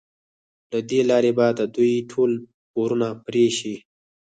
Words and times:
له 0.71 0.79
دې 0.89 1.01
لارې 1.09 1.31
به 1.37 1.47
د 1.59 1.61
دوی 1.75 1.93
ټول 2.11 2.31
پورونه 2.71 3.07
پرې 3.25 3.45
شي. 3.57 3.75